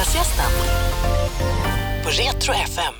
[0.00, 0.50] Fredagsgästen
[2.02, 2.94] på Retro FM.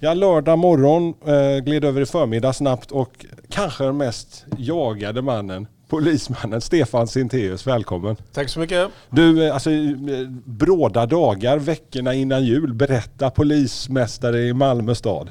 [0.00, 5.66] Ja, lördag morgon eh, gled över i förmiddag snabbt och kanske den mest jagade mannen,
[5.88, 7.66] polismannen Stefan Sintéus.
[7.66, 8.16] Välkommen!
[8.32, 8.88] Tack så mycket.
[9.10, 12.74] Du, eh, alltså eh, bråda dagar, veckorna innan jul.
[12.74, 15.30] Berätta polismästare i Malmö stad.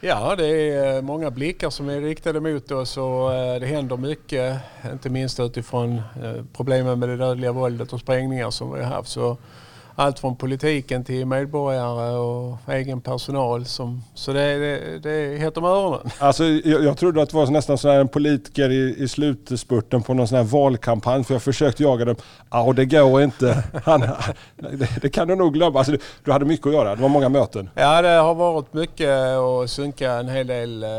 [0.00, 3.30] Ja, det är eh, många blickar som är riktade mot oss och
[3.60, 4.56] det händer mycket.
[4.92, 6.02] Inte minst utifrån
[6.56, 9.08] problemen med det dödliga våldet och sprängningar som vi har haft.
[9.08, 9.36] Så
[9.94, 13.64] allt från politiken till medborgare och egen personal.
[13.64, 16.10] Som, så det, det, det är hett om öronen.
[16.18, 20.02] Alltså, jag, jag trodde att det var nästan så här en politiker i, i slutspurten
[20.02, 21.24] på någon sån här valkampanj.
[21.24, 22.16] För jag försökte jaga dem.
[22.50, 23.64] Ja, det går inte.
[23.84, 24.00] Han,
[24.56, 25.78] det, det kan du nog glömma.
[25.78, 26.96] Alltså, du, du hade mycket att göra.
[26.96, 27.70] Det var många möten.
[27.74, 30.90] Ja, det har varit mycket och synka en hel del eh,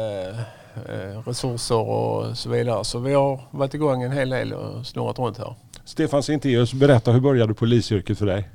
[0.76, 2.84] eh, resurser och så vidare.
[2.84, 5.55] Så vi har varit igång en hel del och snurrat runt här.
[5.85, 8.49] Stefan Sintéus, berätta hur började polisyrket för dig?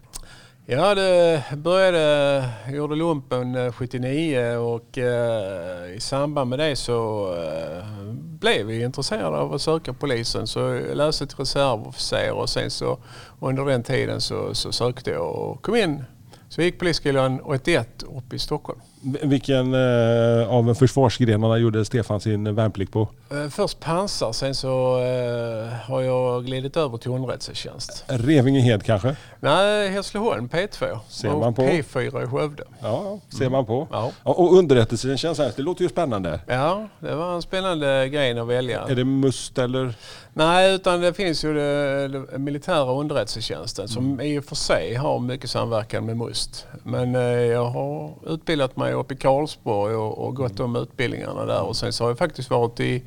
[0.71, 7.27] Ja, det började, jag gjorde lumpen eh, 79 och eh, i samband med det så
[7.35, 10.47] eh, blev vi intresserade av att söka polisen.
[10.47, 12.99] Så jag läste till reservofficer och sen så
[13.41, 16.05] under den tiden så, så sökte jag och kom in.
[16.49, 18.81] Så jag gick polisskolan 81 uppe i Stockholm.
[19.03, 23.09] Vilken eh, av försvarsgrenarna gjorde Stefan sin värnplikt på?
[23.31, 28.05] Eh, först pansar, sen så eh, har jag glidit över till underrättelsetjänst.
[28.07, 29.17] Revingehed kanske?
[29.41, 31.63] Nej, Hässleholm P2 Ser och man på.
[31.63, 32.65] P4 i Skövde.
[32.83, 33.89] Ja, ser man på.
[33.91, 34.13] Ja.
[34.23, 36.41] Och underrättelsetjänst, det låter ju spännande.
[36.47, 38.83] ja, det var en spännande grej att välja.
[38.89, 39.95] Är det MUST eller?
[40.33, 45.51] Nej, utan det finns ju det militära underrättelsetjänsten som i och för sig har mycket
[45.51, 46.67] samverkan med MUST.
[46.83, 51.63] Men eh, jag har utbildat mig uppe i Karlsborg och, och gått de utbildningarna där
[51.63, 53.03] och sen så har jag faktiskt varit i,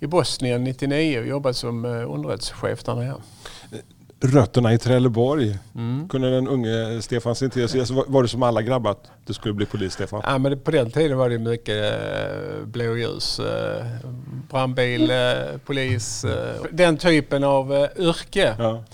[0.00, 3.14] i Bosnien 99 och jobbat som eh, underrättelsechef där nere.
[4.20, 5.58] Rötterna i Trelleborg.
[5.74, 6.08] Mm.
[6.08, 9.66] Kunde den unge Stefan Sintéus, alltså, var- det som alla grabbar att du skulle bli
[9.66, 10.22] polis Stefan?
[10.24, 13.86] Ja, men på den tiden var det mycket eh, blåljus, eh,
[14.50, 15.12] brandbil,
[15.66, 16.24] polis,
[16.70, 18.84] den typen av yrke Ja,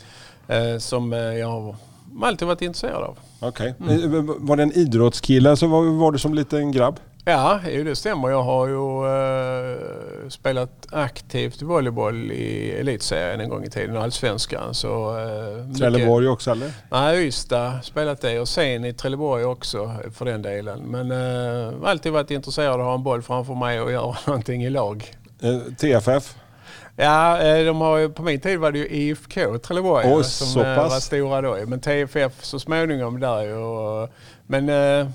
[0.81, 1.77] som jag har
[2.23, 3.19] alltid varit intresserad av.
[3.41, 3.75] okej.
[3.81, 4.15] Mm.
[4.29, 7.01] Eh, Var det en idrottskille så var, var du som liten grabb?
[7.27, 8.31] Ja, det stämmer.
[8.31, 14.75] Jag har ju eh, spelat aktivt volleyboll i elitserien en gång i tiden, allsvenskan.
[14.75, 16.71] Så, eh, Trelleborg också eller?
[16.91, 20.81] Nej, Ystad spelat det och sen i Trelleborg också för den delen.
[20.81, 24.65] Men eh, alltid varit intresserad av att ha en boll framför mig och göra någonting
[24.65, 25.15] i lag.
[25.43, 26.37] Eh, TFF?
[26.97, 30.47] Ja, eh, de har ju, på min tid var det ju IFK Trelleborg Oj, som
[30.47, 30.93] så eh, pass.
[30.93, 31.59] var stora då.
[31.67, 34.09] Men TFF så småningom där ju.
[34.47, 35.09] Men eh,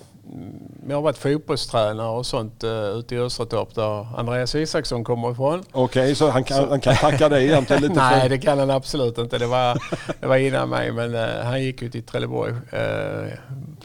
[0.88, 5.64] jag har varit fotbollstränare och sånt uh, ute i Östertorp där Andreas Isaksson kommer ifrån.
[5.72, 8.30] Okej, så, han kan, han kan tacka dig egentligen lite Nej, för...
[8.30, 9.38] det kan han absolut inte.
[9.38, 9.78] Det var,
[10.20, 11.16] det var innan mig, men
[11.46, 12.54] han gick ju till Trelleborg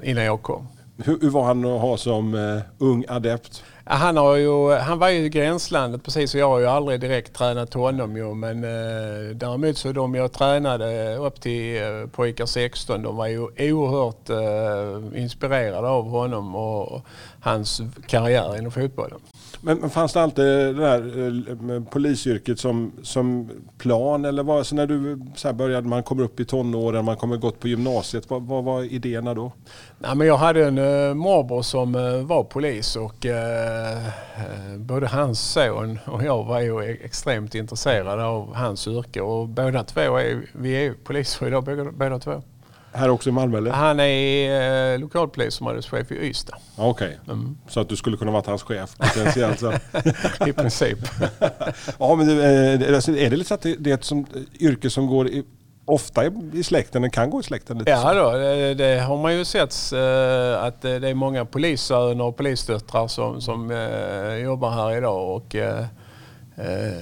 [0.03, 0.69] innan jag kom.
[1.05, 3.63] Hur, hur var han att ha som ung adept?
[3.87, 7.33] Han, har ju, han var ju i gränslandet precis och jag har ju aldrig direkt
[7.33, 13.03] tränat honom ju men eh, däremot så de jag tränade upp till eh, pojkar 16
[13.03, 17.03] de var ju oerhört eh, inspirerade av honom och
[17.41, 19.21] hans karriär inom fotbollen.
[19.61, 20.99] Men, men fanns det alltid det där
[21.49, 26.03] eh, med polisyrket som, som plan eller vad, så när du så här började, man
[26.03, 29.53] kommer upp i tonåren, man kommer gått på gymnasiet, vad, vad var idéerna då?
[29.99, 35.07] Nej, men jag hade en uh, morbror som eh, var polis och eh, eh, både
[35.07, 40.01] hans son och jag var ju e-, extremt intresserade av hans yrke och båda två
[40.01, 42.43] är, vi är poliser idag båda, båda två.
[42.95, 43.71] Här också i Malmö eller?
[43.71, 46.57] Han är eh, lokalpolisområdeschef i Ystad.
[46.77, 47.59] Ja, Okej, Mm.
[47.69, 49.63] så att du skulle kunna vara hans chef potentiellt.
[50.47, 50.99] I princip.
[51.99, 54.27] ja, men det, eh, alltså, är det lite så att det, är ett som,
[54.61, 55.45] yrke som går i,
[55.85, 57.91] ofta i, släkten, den kan gå i släkten lite?
[57.91, 62.25] Ja då, det, det har man ju sett eh, att det det är många polissöner
[62.25, 65.37] och polisdöttrar som, som eh, jobbar här idag.
[65.37, 65.85] Och, eh,
[66.57, 66.95] eh,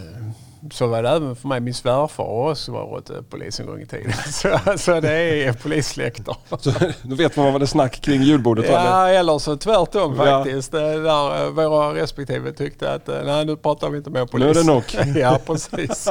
[0.70, 1.60] så var det även för mig.
[1.60, 4.12] Min svärfar har också varit eh, polis en gång i tiden.
[4.32, 5.12] Så, så det
[5.44, 6.36] är polissläkter.
[6.60, 8.66] Så, då vet man vad det är snack kring julbordet.
[8.68, 10.24] Ja, eller så tvärtom Ja.
[10.24, 10.72] faktiskt.
[10.72, 14.44] Det Där eh, våra respektive tyckte att eh, nej, nu pratar vi inte mer polis.
[14.44, 15.16] Nu är det nog.
[15.22, 16.08] ja, precis.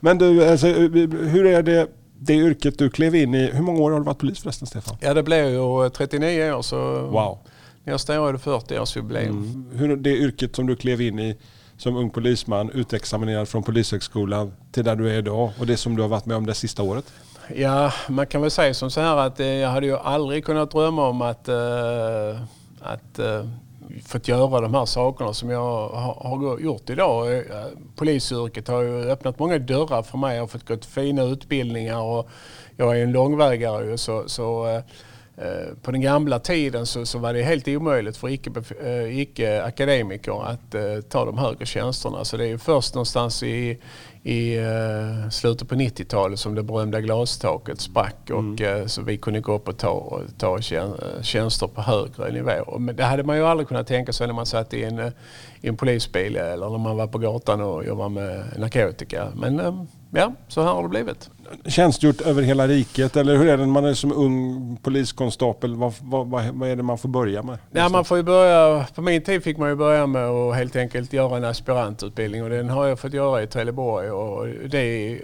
[0.00, 1.88] Men du, alltså, hur är det,
[2.18, 4.96] det yrket du klev in i, hur många år har du varit polis förresten Stefan?
[5.00, 7.38] Ja, det blev ju 39 år så Wow.
[7.84, 9.28] nästa år är det 40-årsjubileum.
[9.28, 9.64] Mm.
[9.74, 11.36] Hur det yrket som du klev in i
[11.80, 16.02] som ung polisman, utexaminerad från Polishögskolan till där du är idag och det som du
[16.02, 17.04] har varit med om det sista året?
[17.54, 20.70] Ja, man kan väl säga som så här att eh, jag hade ju aldrig kunnat
[20.70, 22.40] drömma om att, eh,
[22.80, 23.44] att eh,
[24.06, 27.38] fått göra de här sakerna som jag har, har gjort idag.
[27.38, 27.44] Eh,
[27.96, 30.36] polisyrket har ju öppnat många dörrar för mig.
[30.36, 32.28] Jag har fått gå fina utbildningar och
[32.76, 34.82] jag är en långvägare ju, så, så eh,
[35.82, 40.74] på den gamla tiden så, så var det helt omöjligt för icke- eh, icke-akademiker att
[40.74, 42.24] eh, ta de högre tjänsterna.
[42.24, 43.78] Så det är först någonstans i,
[44.22, 49.40] i uh, slutet på 90-talet som det berömda glastaket sprack och uh, så vi kunde
[49.40, 52.78] gå upp och ta, ta tjän- tjänster på högre nivå.
[52.78, 54.98] Men det hade man ju aldrig kunnat tänka sig när man satt i en,
[55.60, 59.28] i en polisbil eller när man var på gatan och jobbade med narkotika.
[59.34, 61.30] Men ja, så här har det blivit.
[61.66, 65.76] Tjänstgjort över hela riket eller hur är det när man är som ung poliskonstapel?
[65.76, 67.58] Vad, vad, vad, är det man får börja med?
[67.70, 71.12] Ja, man får börja, på min tid fick man ju börja med att helt enkelt
[71.12, 74.10] göra en aspirantutbildning och den har jag fått göra i Trelleborg.
[74.10, 75.20] Och det är,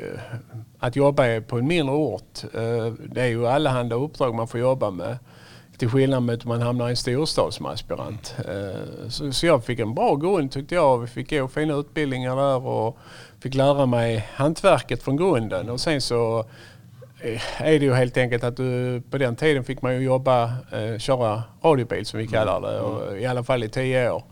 [0.79, 4.91] att jobba på en mindre ort, eh, det är ju allehanda uppdrag man får jobba
[4.91, 5.19] med.
[5.79, 8.35] Till skillnad mot om man hamnar i en storstad som aspirant.
[8.39, 10.99] Eh, så jag fick en bra grund tyckte jag.
[10.99, 12.99] Vi fick gå fina utbildningar där och
[13.41, 15.71] fick lära mig hantverket från grunden.
[15.71, 16.45] Och sen så
[17.57, 20.99] är det ju helt enkelt att du, på den tiden fick man ju jobba, eh,
[20.99, 24.23] köra radiobil som vi kallar det, och, i alla fall i tio år.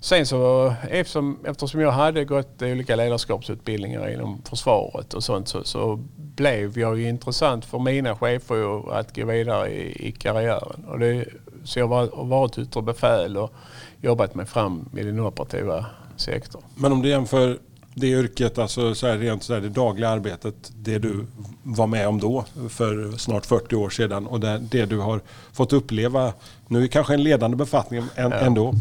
[0.00, 6.04] Sen så eftersom, eftersom jag hade gått olika ledarskapsutbildningar inom försvaret och sånt så, så
[6.36, 10.84] blev jag ju intressant för mina chefer att gå vidare i, i karriären.
[10.88, 11.24] Och det,
[11.64, 13.52] så jag har varit yttre befäl och
[14.00, 15.86] jobbat mig fram i den operativa
[16.16, 16.62] sektorn.
[16.74, 17.58] Men om du jämför
[17.94, 21.26] det yrket, alltså så här, rent så här, det dagliga arbetet, det du
[21.62, 25.20] var med om då för snart 40 år sedan och det, det du har
[25.52, 26.32] fått uppleva
[26.68, 28.72] nu är kanske en ledande befattning än, ja.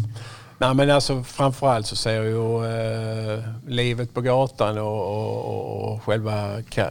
[0.64, 6.04] Nej men alltså framförallt så ser jag ju eh, livet på gatan och, och, och
[6.04, 6.88] själva ka,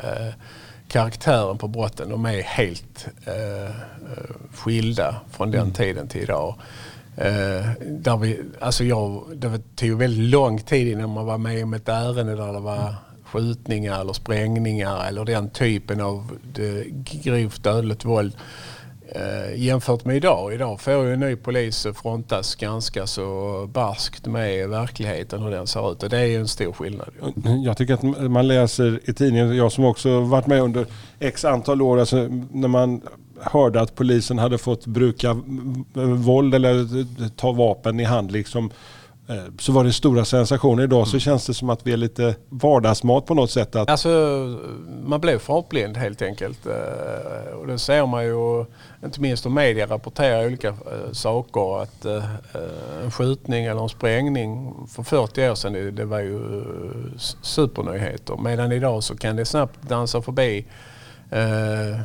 [0.88, 2.08] karaktären på brotten.
[2.08, 3.74] De är helt eh,
[4.54, 5.72] skilda från den mm.
[5.72, 6.54] tiden till idag.
[7.16, 11.74] Eh, där vi, alltså jag, det tog väldigt lång tid innan man var med om
[11.74, 16.38] ett ärende där det var skjutningar eller sprängningar eller den typen av
[17.22, 18.36] grovt dödligt våld
[19.14, 20.54] eh, jämfört med idag.
[20.54, 25.92] Idag får ju en ny polis frontas ganska så barskt med verkligheten hur den ser
[25.92, 27.08] ut och det är ju en stor skillnad.
[27.64, 30.86] Jag tycker att man läser i tidningen, jag som också varit med under
[31.18, 33.02] x antal år, alltså när man
[33.40, 35.42] hörde att polisen hade fått bruka
[36.16, 38.70] våld eller ta vapen i hand liksom,
[39.58, 40.82] så var det stora sensationer.
[40.82, 43.76] Idag så känns det som att vi är lite vardagsmat på något sätt.
[43.76, 43.90] Att...
[43.90, 44.08] Alltså,
[45.04, 46.66] man blev fartblind helt enkelt.
[47.60, 48.64] Och det ser man ju,
[49.04, 50.74] inte minst om media rapporterar olika
[51.12, 51.82] saker.
[51.82, 52.04] Att
[53.04, 56.40] en skjutning eller en sprängning för 40 år sedan, det var ju
[57.42, 58.36] supernyheter.
[58.36, 60.64] Medan idag så kan det snabbt dansa förbi
[61.32, 62.00] Uh,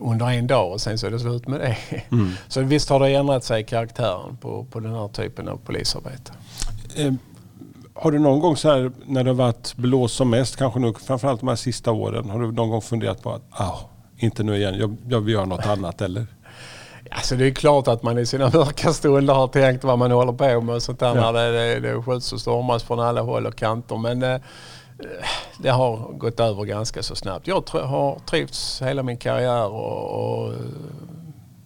[0.00, 1.76] under en dag och sen så är det slut med det.
[2.10, 2.30] Mm.
[2.48, 6.32] Så visst har det ändrat sig karaktären på, på den här typen av polisarbete.
[6.98, 7.12] Uh,
[7.94, 10.92] har du någon gång så här när det har varit blåst som mest, kanske nu
[10.94, 13.78] framförallt de här sista åren, har du någon gång funderat på att ah,
[14.16, 16.26] inte nu igen, jag, jag vill göra något annat eller?
[17.10, 20.32] Alltså det är klart att man i sina mörka stunder har tänkt vad man håller
[20.32, 21.32] på med och sånt där ja.
[21.32, 23.96] när det, det, det skjuts och stormas från alla håll och kanter.
[23.96, 24.40] Men eh,
[25.58, 27.46] det har gått över ganska så snabbt.
[27.46, 30.54] Jag har trivts hela min karriär och, och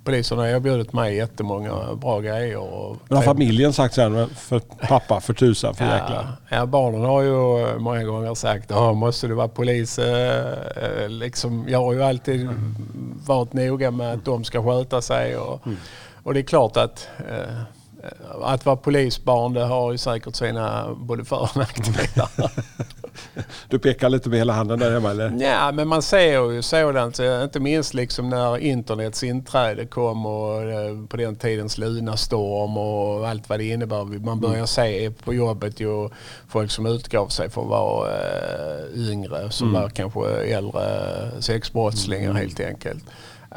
[0.05, 2.57] polisen har erbjudit mig jättemånga bra grejer.
[2.57, 4.59] Och Men har familjen sagt sen för
[4.89, 6.27] pappa för tusan för ja, jäklar?
[6.49, 10.01] Ja, barnen har ju många gånger sagt att måste du vara polis?
[11.09, 12.75] liksom, jag har ju alltid mm.
[13.27, 15.37] varit noga med att de ska sköta sig.
[15.37, 15.79] Och, mm.
[16.23, 17.09] och det är klart att
[18.43, 22.51] att vara polisbarn det har ju säkert sina både för och nackdelar.
[23.69, 25.37] Du pekar lite med hela handen där hemma eller?
[25.41, 27.19] Ja, men man ser ju sådant.
[27.19, 33.49] Inte minst liksom när internets inträde kom och eh, på den tidens Lunarstorm och allt
[33.49, 34.05] vad det innebär.
[34.05, 34.67] Man börjar mm.
[34.67, 36.09] se på jobbet ju
[36.49, 38.11] folk som utgav sig för att vara
[38.95, 39.83] yngre som mm.
[39.83, 40.83] var kanske äldre
[41.41, 42.37] sexbrottslingar mm.
[42.37, 43.05] helt enkelt.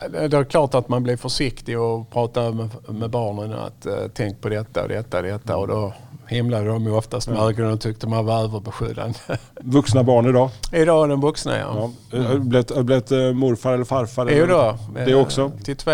[0.10, 2.52] Det är klart att man blir försiktig och pratar
[2.92, 5.94] med, barnen att uh, tänk på detta och detta och detta och då
[6.28, 9.20] himlade de ju oftast med ögonen och tyckte man var överbeskyddande.
[9.62, 10.50] Vuxna barn idag?
[10.72, 11.92] Idag är de vuxna ja.
[12.12, 12.18] ja.
[12.22, 12.34] Har
[12.78, 14.30] du blivit, uh, morfar eller farfar?
[14.32, 15.52] Jo då, det också?
[15.64, 15.92] Till två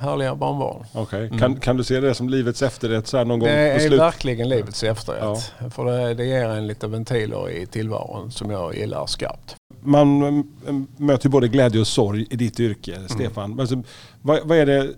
[0.00, 0.84] härliga barnbarn.
[0.94, 1.26] Okay.
[1.26, 1.38] Mm.
[1.38, 4.48] Kan, kan du se det som livets efterrätt så här någon gång Det är verkligen
[4.48, 5.52] livets efterrätt.
[5.58, 5.70] Ja.
[5.70, 10.44] För det, det ger en lite ventiler i tillvaron som jag gillar skarpt man
[10.96, 13.08] möter både glädje och sorg i ditt yrke, mm.
[13.08, 13.60] Stefan.
[13.60, 13.82] Alltså,
[14.22, 14.94] vad, vad, är det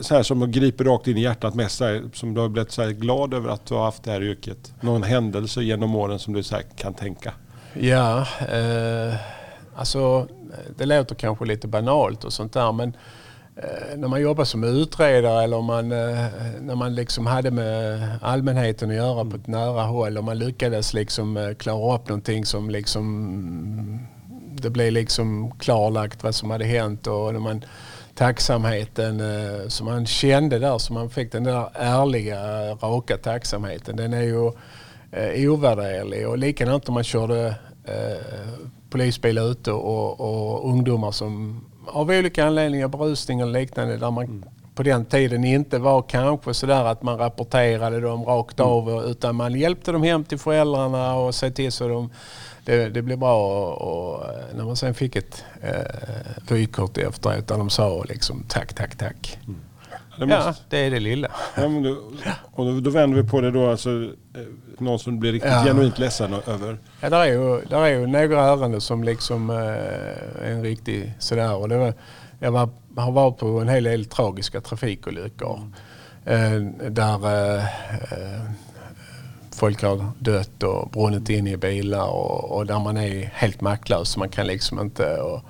[0.00, 2.88] så här som griper rakt in i hjärtat mest, här, som du har blivit så
[2.88, 4.74] glad över att du har haft det här yrket?
[4.80, 7.32] Någon händelse genom åren som du så kan tänka?
[7.74, 9.14] Ja, eh,
[9.76, 10.28] alltså
[10.76, 12.96] det låter kanske lite banalt och sånt där men
[13.56, 16.26] eh, när man jobbar som utredare eller man, eh,
[16.60, 20.94] när man liksom hade med allmänheten att göra på ett nära håll och man lyckades
[20.94, 24.06] liksom eh, klara upp någonting som liksom
[24.62, 27.64] det blev liksom klarlagt vad som hade hänt och när man
[28.14, 32.40] tacksamheten eh, som man kände där, som man fick den där ärliga,
[32.74, 33.96] raka tacksamheten.
[33.96, 34.52] Den är ju
[35.12, 38.50] eh, ovärderlig och likadant om man körde eh,
[38.90, 44.44] polisbil ute och, och ungdomar som av olika anledningar, berusning och liknande, där man mm.
[44.74, 48.72] på den tiden inte var kanske sådär att man rapporterade dem rakt mm.
[48.72, 52.10] av utan man hjälpte dem hem till föräldrarna och se till så de
[52.64, 57.58] det, det blev bra och, och, när man sen fick ett eh, vykort efteråt där
[57.58, 59.38] de sa liksom tack, tack, tack.
[59.46, 59.60] Mm.
[60.18, 60.48] Det måste...
[60.48, 61.28] Ja, det är det lilla.
[61.56, 61.96] Ja, då,
[62.52, 64.42] och då, då vänder vi på det då, alltså, eh,
[64.78, 65.64] någon som blir riktigt ja.
[65.64, 66.78] genuint ledsen över?
[67.00, 71.12] Ja, där är ju, där är ju några ärenden som liksom eh, är en riktig
[71.18, 71.54] sådär.
[71.54, 71.94] Och det var,
[72.38, 75.72] jag var, har varit på en hel del tragiska trafikolyckor.
[76.24, 76.80] Mm.
[76.80, 77.64] Eh, där eh,
[79.60, 84.16] folk har dött och brunnit in i bilar och, och, där man är helt maktlös.
[84.16, 85.16] Man kan liksom inte...
[85.16, 85.40] Och,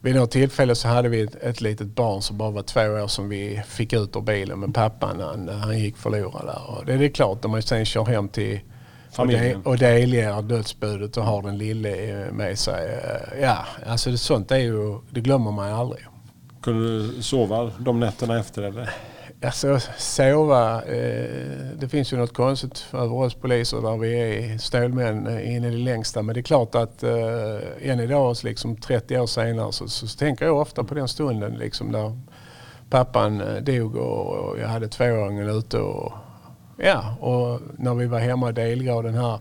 [0.00, 3.06] vid något tillfälle så hade vi ett, ett litet barn som bara var två år
[3.06, 6.70] som vi fick ut ur bilen med pappan han, han gick förlorad där.
[6.70, 8.60] Och det är klart, när man sen kör hem till
[9.10, 13.00] familjen och delger dödsbudet och har den lille med sig.
[13.40, 16.04] Ja, alltså det, sånt är ju, det glömmer man aldrig.
[16.62, 18.90] Kunde du sova de nätterna efter eller?
[19.44, 21.46] Alltså sova, eh,
[21.78, 25.70] det finns ju något konstigt över oss poliser där vi är stålmän eh, in i
[25.70, 26.22] det längsta.
[26.22, 30.44] Men det är klart att eh, än idag, liksom 30 år senare, så, så tänker
[30.44, 32.18] jag ofta på den stunden liksom där
[32.90, 35.78] pappan eh, dog och, och jag hade tvååringen ute.
[35.78, 36.12] Och,
[36.76, 39.38] ja, och när vi var hemma och delgav den här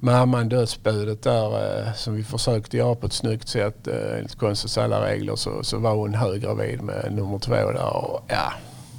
[0.00, 4.78] mamman dödsbudet där eh, som vi försökte göra på ett snyggt sätt eh, enligt konstens
[4.78, 7.96] alla regler så, så var hon höggravid med nummer två där.
[7.96, 8.52] Och, ja,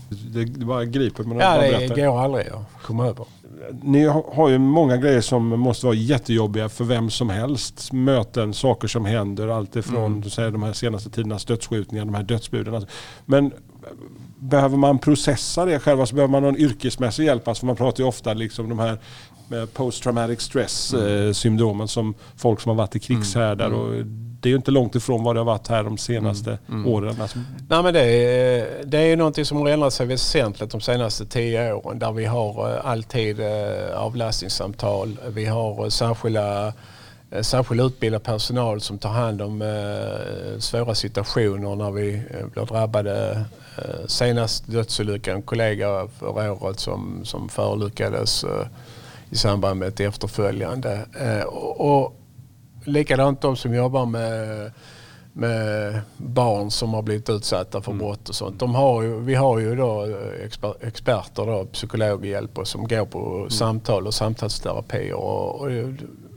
[0.10, 1.38] det, det bara griper mig.
[1.38, 3.26] Ja, det går aldrig att komma över.
[3.82, 7.92] Ni har ju många grejer som måste vara jättejobbiga för vem som helst.
[7.94, 10.52] Möten, saker som händer, allt ifrån mm.
[10.52, 12.86] de här senaste tidernas dödsskjutningar, de här dödsbuden.
[13.26, 13.52] Men
[14.40, 16.00] behöver man processa det själv?
[16.00, 17.48] Alltså behöver man någon yrkesmässig hjälp?
[17.48, 18.98] Alltså man pratar ju ofta liksom de här
[19.74, 21.34] post traumatic stress mm.
[21.34, 23.68] syndromen som folk som har varit i krigshärdar.
[23.68, 23.80] Mm.
[23.80, 24.06] Och
[24.40, 26.80] det är ju inte långt ifrån vad det har varit här de senaste mm.
[26.82, 26.94] mm.
[26.94, 27.16] åren.
[27.22, 27.40] Alltså.
[27.70, 31.74] Nej, men det, är, det är någonting som har ändrat sig väsentligt de senaste tio
[31.74, 35.18] åren där vi har eh, alltid eh, avlastningssamtal.
[35.28, 36.74] Vi har eh, särskilda
[37.42, 42.22] särskilt utbildad personal som tar hand om eh, svåra situationer när vi
[42.54, 43.46] blir drabbade.
[43.78, 48.68] Eh, senast dödsolyckan, en kollega förra året som, som förolyckades eh,
[49.30, 51.06] i samband med ett efterföljande.
[51.20, 52.17] Eh, och, och
[52.88, 54.72] likadant de som jobbar med,
[55.34, 58.06] med barn som har blivit utsatta för mm.
[58.06, 58.60] brott och sånt.
[58.60, 60.08] De har ju, vi har ju då
[60.46, 63.50] exper, experter, då, psykologhjälp och som går på mm.
[63.50, 65.12] samtal och samtalsterapi.
[65.12, 65.70] Och, och,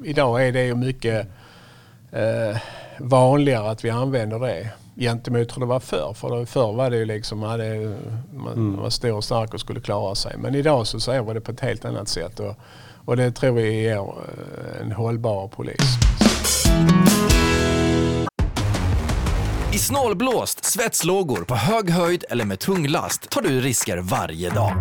[0.05, 1.27] idag är det ju mycket
[2.11, 2.57] eh,
[2.99, 6.13] vanligare att vi använder det gentemot hur det var förr.
[6.15, 7.59] För förr var det ju liksom, man,
[8.35, 8.77] man mm.
[8.77, 10.37] var stor och stark och skulle klara sig.
[10.39, 12.41] Men idag så ser vi det på ett helt annat sätt.
[12.41, 12.55] Och,
[13.05, 15.99] och det tror vi ger eh, en hållbar polis.
[19.73, 24.73] I snålblåst, svetslågor, på hög höjd eller med tung last tar du risker varje dag.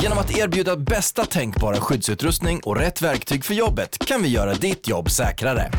[0.00, 4.88] Genom att erbjuda bästa tänkbara skyddsutrustning och rätt verktyg för jobbet kan vi göra ditt
[4.88, 5.70] jobb säkrare.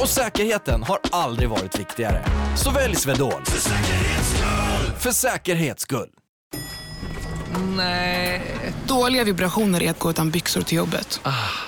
[0.00, 2.24] Och säkerheten har aldrig varit viktigare.
[2.56, 3.44] Så välj Swedol.
[3.44, 4.94] För säkerhets skull!
[4.98, 6.08] För säkerhets skull.
[7.76, 8.42] Nej.
[8.86, 11.20] Dåliga vibrationer är att gå utan byxor till jobbet.
[11.22, 11.67] Ah.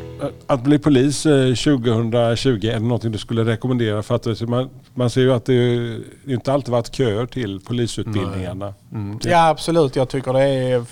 [0.47, 4.03] Att bli polis 2020, är det någonting du skulle rekommendera?
[4.03, 5.97] För att man, man ser ju att det
[6.27, 8.73] inte alltid varit köer till polisutbildningarna.
[8.91, 9.19] Mm.
[9.23, 10.85] Ja absolut, jag tycker, det är,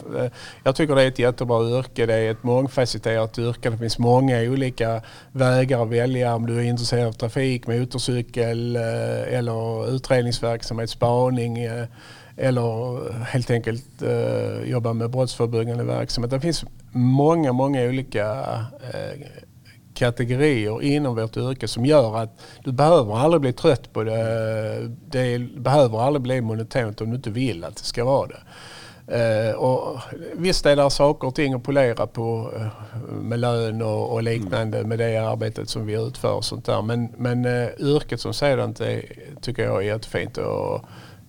[0.64, 2.06] jag tycker det är ett jättebra yrke.
[2.06, 3.70] Det är ett mångfacetterat yrke.
[3.70, 9.38] Det finns många olika vägar att välja om du är intresserad av trafik, motorcykel eh,
[9.38, 11.86] eller utredningsverksamhet, spaning eh,
[12.40, 16.32] eller helt enkelt eh, jobba med brottsförebyggande verksamhet.
[16.32, 18.26] Det finns många, många olika
[18.94, 19.22] eh,
[19.94, 24.92] kategorier inom vårt yrke som gör att du behöver aldrig bli trött på det.
[25.08, 28.40] Det behöver aldrig bli monotont om du inte vill att det ska vara det.
[29.12, 30.00] Uh, och
[30.34, 32.68] visst är det saker och ting att polera på uh,
[33.12, 36.82] med lön och, och, liknande med det arbetet som vi utför och sånt där.
[36.82, 39.06] Men, men uh, yrket som sådant är,
[39.42, 40.38] tycker jag är jättefint.
[40.38, 40.82] Och,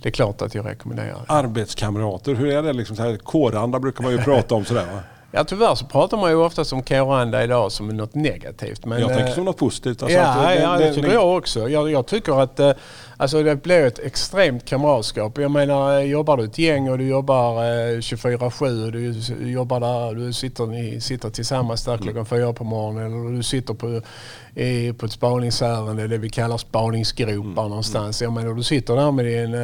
[0.02, 1.32] det är klart att jag rekommenderar det.
[1.32, 2.72] Arbetskamrater, hur är det?
[2.72, 5.00] Liksom så här, kåranda brukar man ju prata om sådär va?
[5.32, 8.84] Ja tyvärr så pratar man ju oftast om kåranda idag som något negativt.
[8.84, 10.02] Men, jag tänker eh, som något positivt.
[10.02, 11.68] Alltså ja, det- ja, det- det tycker jag också.
[11.68, 12.72] Jag, jag tycker att eh,
[13.16, 15.38] alltså det blir ett extremt kamratskap.
[15.38, 19.80] Jag menar, eh, jobbar du ett gäng och du jobbar eh, 24-7 och du jobbar
[19.80, 24.00] där, du sitter, ni sitter tillsammans där klockan fyra på morgonen eller du sitter på,
[24.60, 28.22] i, på ett spaningsärende, det vi kallar spaningsgropar någonstans.
[28.22, 29.54] Jag menar, du sitter där med din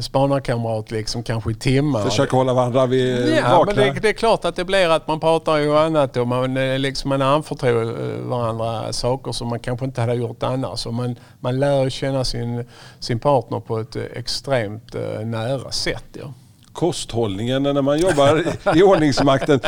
[0.00, 2.02] spanarkamrat liksom kanske i timmar.
[2.04, 3.72] Försöka hålla varandra vid Ja, vakna.
[3.84, 6.56] men det, det är klart att det blir att man pratar ju annat och man,
[6.56, 10.86] eh, liksom, man anförtror eh, varandra saker som man kanske inte hade gjort annars.
[10.86, 12.64] Och man, man lär känna sin,
[13.00, 16.04] sin partner på ett eh, extremt eh, nära sätt.
[16.12, 16.32] Ja.
[16.78, 18.38] Kosthållningen när man jobbar
[18.74, 19.60] i- i ordningsmakten.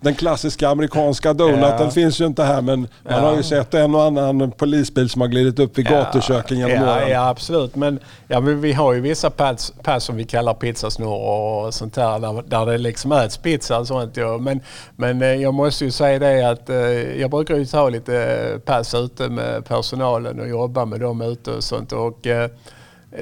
[0.00, 1.90] Den klassiska amerikanska donuten Ja.
[1.90, 3.18] finns ju inte här men man Ja.
[3.18, 6.96] har ju sett en och annan polisbil som har glidit upp vid gatuköken genom ja,
[6.96, 7.10] åren.
[7.10, 7.76] ja, absolut.
[7.76, 11.94] Men, ja, men vi har ju vissa pass, pass som vi kallar pizzasnurror och sånt
[11.94, 14.16] där, där, där det liksom äts pizza och sånt.
[14.16, 14.38] Ja.
[14.38, 14.60] Men,
[14.96, 16.76] men eh, jag måste ju säga det att eh,
[17.20, 21.64] jag brukar ju ta lite pass ute med personalen och jobba med dem ute och
[21.64, 21.92] sånt.
[21.92, 22.50] Och, eh,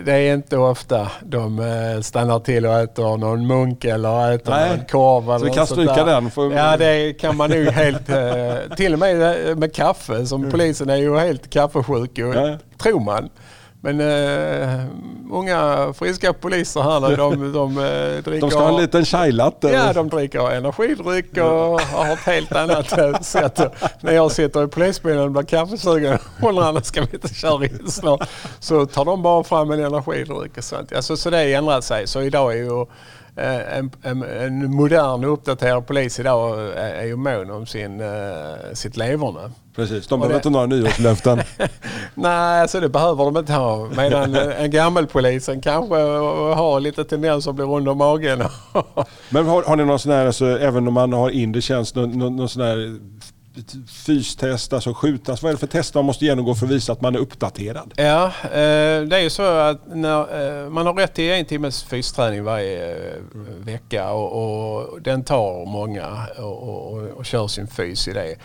[0.05, 4.77] det är inte ofta de eh, stannar till och äter någon munk eller äter Nej,
[4.77, 5.29] någon korv.
[5.29, 8.09] Eller så vi kan stryka den för- Ja, det kan man nu helt...
[8.09, 12.11] eh, till och med eh, med kaffe, som polisen är ju helt kaffesjuk.
[12.15, 12.59] ja.
[12.83, 13.29] Tror man.
[13.85, 14.85] Men uh,
[15.33, 18.41] unga friska poliser här nu, de, de eh, dricker...
[18.41, 19.69] De ska ha en liten chai-latte.
[19.69, 23.61] Ja, de dricker energidryck och har ett helt annat eh, sätt.
[24.01, 27.91] När jag sitter i polisbilen och blir kaffesugen och undrar ska vi inte köra in
[27.91, 28.29] snart.
[28.61, 30.93] Så tar de bara fram en energidryck och sånt.
[30.93, 32.07] Alltså, så det har ändrat sig.
[32.07, 32.87] Så idag är ju eh,
[33.37, 38.73] en, en, en modern och uppdaterad polis idag är, är ju mån om sin, eh,
[38.73, 39.51] sitt leverne.
[39.77, 41.41] Precis, de behöver inte några nyårslöften.
[42.15, 43.89] Nej, alltså det behöver de inte ha.
[43.97, 45.97] Medan en gammal polisen kanske
[46.55, 48.43] har lite tendens att bli rund om magen.
[49.31, 52.37] Men har, har ni någon sån här, alltså, även om man har inre tjänst, någon,
[52.37, 52.99] någon sån här
[53.89, 55.43] fystest, alltså skjutas.
[55.43, 57.95] Vad är det för test man måste genomgå för att visa att man är uppdaterad?
[57.97, 61.83] Ja, eh, det är ju så att när, eh, man har rätt till en timmes
[61.83, 63.17] fysträning varje eh,
[63.59, 68.37] vecka och, och den tar många och, och, och kör sin fys i det.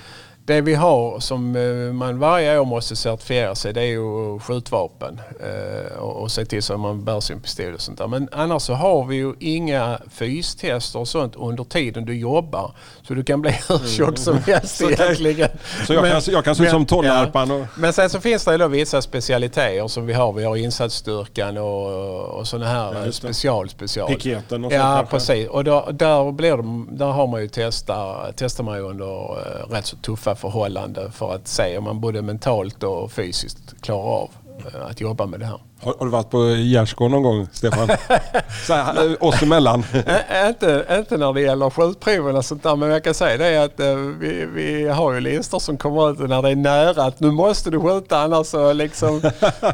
[0.48, 5.22] Det vi har som eh, man varje år måste certifiera sig det är ju skjutvapen
[5.40, 8.08] eh, och, se till så att man bär sin pistol och sånt där.
[8.08, 12.72] Men annars så har vi ju inga fystester och sånt under tiden du jobbar.
[13.08, 15.50] Så du kan bli hur tjock som helst egentligen.
[15.88, 17.66] Så jag, kan, jag kan se ut men- som Tollarpan och...
[17.76, 20.34] men sen så finns det då vissa specialiteter som vi har.
[20.34, 24.08] Vi har insatsstyrkan och, och sådana här Ja, special special.
[24.08, 25.12] Piketen och så Ja kanske.
[25.12, 25.50] precis.
[25.50, 29.72] Och då, där, blir de, där har man ju testar, testar man ju under eh,
[29.72, 34.32] rätt så tuffa förhållanden för att se om man både mentalt och fysiskt klarar av
[34.74, 35.60] eh, att jobba med det här.
[35.84, 37.88] Har, har du varit på gärdsgård någon gång, Stefan?
[38.68, 39.84] så här, eh, oss emellan.
[39.94, 43.64] Ä- inte, inte när det gäller skjutproven och sånt där men jag kan säga det
[43.64, 47.20] att eh, vi, vi har ju listor som kommer ut när det är nära att
[47.20, 49.22] nu måste du skjuta annars så liksom.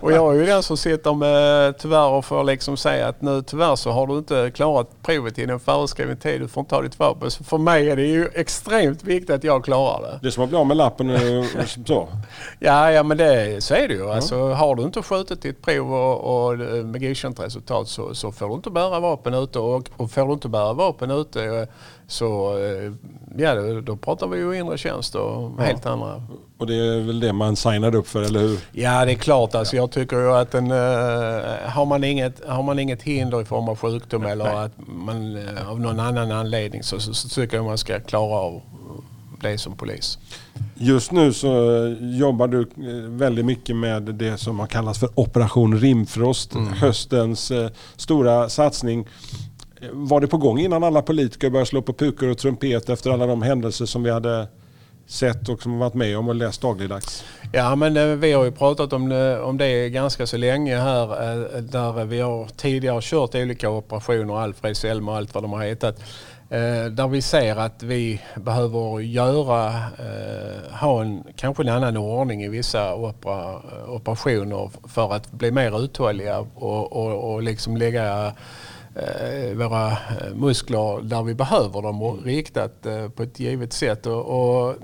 [0.02, 3.42] Och jag är ju den som sitter med tyvärr och får liksom säga att nu
[3.42, 6.42] tyvärr så har du inte klarat provet inom föreskriven tid.
[6.42, 7.32] Du får inte ha ditt vapen.
[7.32, 10.20] Så för mig är det ju extremt viktigt att jag klarar det.
[10.22, 11.46] Det är som att bli av med lappen och
[11.88, 12.08] så.
[12.60, 14.10] Ja, ja men det, så är det ju.
[14.12, 18.32] Alltså, har du inte skjutit ditt prov och, och eh, med godkänt resultat så, så
[18.32, 19.60] får du inte bära vapen ute.
[19.60, 21.68] Och, och får du inte bära vapen ute eh,
[22.08, 22.92] så eh,
[23.38, 26.24] ja, då, pratar vi ju inre tjänst och helt andra.
[26.58, 28.60] Och det är väl det man signade upp för, eller hur?
[28.72, 29.56] Ja, det är klart.
[29.56, 33.70] Alltså, jag tycker ju att en, har, man inget, har man inget hinder i form
[33.70, 37.78] av sjukdom eller att man av någon annan anledning så, så, så tycker jag man
[37.78, 38.62] ska klara av
[39.44, 40.18] det som polis.
[40.76, 41.48] Just nu så
[42.00, 46.56] jobbar du eh, väldigt mycket med det som har kallats för Operation Rimfrost.
[46.56, 46.74] Mm.
[46.74, 49.08] Höstens eh, stora satsning.
[49.82, 53.12] Eh, Var det på gång innan alla politiker började slå på pukor och trumpet efter
[53.12, 54.48] alla de händelser som vi hade
[55.08, 57.24] sett och som varit med om och läst dagligdags?
[57.54, 61.08] Ja men vi har ju pratat om det, om det ganska så länge här
[61.62, 66.00] där vi har tidigare kört olika operationer, Alfred, Selma och allt vad de har hetat.
[66.54, 69.68] Eh, Där vi ser att vi behöver göra,
[70.00, 75.52] eh, ha en, kanske en annan ordning i vissa opera, eh, operationer för att bli
[75.52, 78.34] mer uthålliga och, och, och liksom lägga
[78.96, 84.06] eh, våra eh, muskler där vi behöver dem och riktat eh, på ett givet sätt.
[84.06, 84.76] Och, och, eh,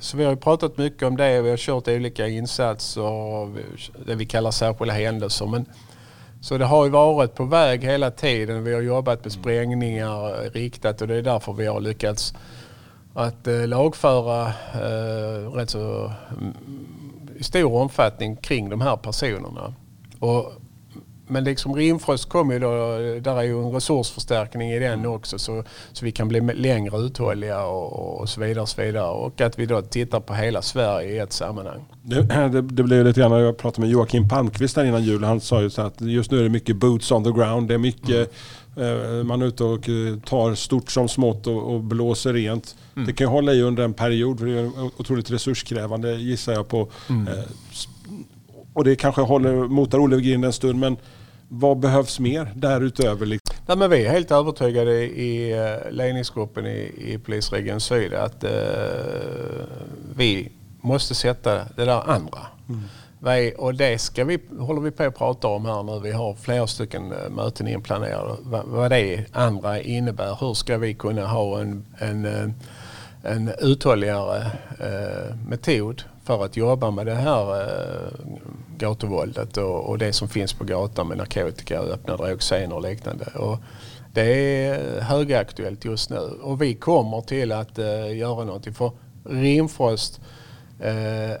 [0.00, 1.42] så vi har pratat mycket om det.
[1.42, 3.48] Vi har kört olika insatser,
[4.06, 5.46] det vi kallar särskilda händelser.
[5.46, 5.66] Men,
[6.40, 8.64] så det har ju varit på väg hela tiden.
[8.64, 12.34] Vi har jobbat med sprängningar eh, riktat och det är därför vi har lyckats
[13.14, 16.54] att eh, lagföra eh, rätt så mm,
[17.36, 19.74] i stor omfattning kring de här personerna.
[20.18, 20.52] Och
[21.30, 22.68] men liksom Rimfrost kommer ju då,
[23.20, 27.64] där är ju en resursförstärkning i den också så, så vi kan bli längre uthålliga
[27.64, 28.62] och, och så vidare.
[28.62, 29.10] Och så vidare.
[29.10, 31.84] Och att vi då tittar på hela Sverige i ett sammanhang.
[32.02, 35.24] Det, det, det blev lite grann, jag pratade med Joakim Palmqvist där innan jul.
[35.24, 37.68] Han sa ju så att just nu är det mycket boots on the ground.
[37.68, 38.32] Det är mycket,
[38.76, 39.26] mm.
[39.26, 42.76] man är ute och eh, tar stort som smått och, och blåser rent.
[42.96, 43.06] Mm.
[43.06, 46.88] Det kan hålla i under en period, för det är otroligt resurskrävande gissar jag på.
[47.08, 47.28] Mm.
[47.28, 47.44] Eh,
[48.72, 50.96] och det kanske håller, motar Olle Grind en stund, men
[51.52, 53.26] vad behövs mer därutöver?
[53.26, 53.56] Liksom?
[53.66, 58.50] Nej, men vi är helt övertygade i uh, ledningsgruppen i, i Polisregion Syd att uh,
[60.16, 62.40] vi måste sätta det där andra.
[62.68, 63.52] Mm.
[63.58, 66.00] Och det ska vi, håller vi på att prata om här nu.
[66.02, 68.36] Vi har flera stycken uh, möten inplanerade.
[68.42, 70.36] Va, vad det andra innebär.
[70.40, 72.54] Hur ska vi kunna ha en, en,
[73.22, 74.46] en uthålligare
[75.48, 78.12] metod för att jobba med det här eh,
[78.76, 83.24] gatuvåldet och, och det som finns på gatan med narkotika, öppna drogscener och liknande.
[83.24, 83.58] Och
[84.12, 88.74] det är högaktuellt just nu och vi kommer till att uh, göra någonting.
[88.74, 88.92] För
[89.24, 90.20] Rimfrost
[90.80, 90.86] uh,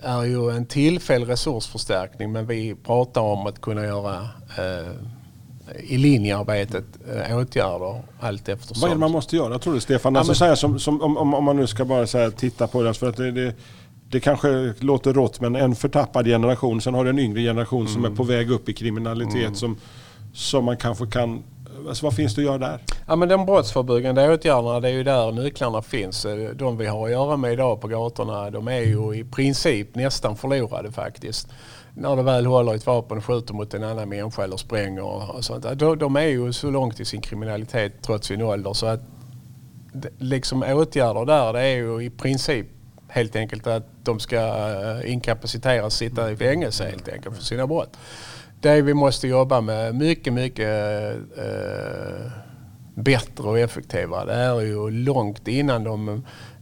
[0.02, 4.20] är ju en tillfällig resursförstärkning men vi pratar om att kunna göra
[4.58, 4.92] uh,
[5.78, 6.84] i linjearbetet
[7.30, 8.80] åtgärder allt eftersom.
[8.80, 10.16] Vad är det man måste göra tror du Stefan?
[10.16, 12.82] Alltså, ja, men, så som, som, om, om man nu ska bara så titta på
[12.82, 12.94] det.
[12.94, 13.54] För att det, det
[14.10, 16.80] det kanske låter rått men en förtappad generation.
[16.80, 17.92] Sen har du en yngre generation mm.
[17.92, 19.54] som är på väg upp i kriminalitet mm.
[19.54, 19.76] som,
[20.32, 21.42] som man kanske kan
[21.88, 22.80] Alltså vad finns det att göra där?
[23.06, 26.26] Ja, men de brottsförebyggande åtgärderna, det är ju där nycklarna finns.
[26.54, 30.36] De vi har att göra med idag på gatorna, de är ju i princip nästan
[30.36, 31.48] förlorade faktiskt.
[31.94, 35.44] När du väl håller ett vapen och skjuter mot en annan människa eller spränger och
[35.44, 35.66] sånt.
[35.78, 39.00] De, de är ju så långt i sin kriminalitet trots sin ålder så att
[40.18, 42.66] liksom åtgärder där, det är ju i princip
[43.10, 47.96] helt enkelt att de ska eh, inkapaciteras sitta i fängelse helt enkelt för sina brott.
[48.60, 52.32] Det vi måste jobba med mycket, mycket eh,
[52.94, 54.24] bättre och effektivare.
[54.24, 56.08] Det är ju långt innan de